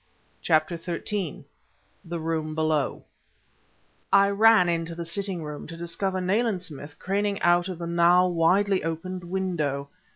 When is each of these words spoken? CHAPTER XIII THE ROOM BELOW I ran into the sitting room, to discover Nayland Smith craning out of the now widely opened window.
CHAPTER 0.41 0.77
XIII 0.77 1.45
THE 2.03 2.19
ROOM 2.19 2.55
BELOW 2.55 3.03
I 4.11 4.29
ran 4.31 4.67
into 4.67 4.95
the 4.95 5.05
sitting 5.05 5.43
room, 5.43 5.67
to 5.67 5.77
discover 5.77 6.19
Nayland 6.19 6.63
Smith 6.63 6.97
craning 6.97 7.39
out 7.43 7.67
of 7.69 7.77
the 7.77 7.85
now 7.85 8.25
widely 8.27 8.83
opened 8.83 9.23
window. 9.23 9.89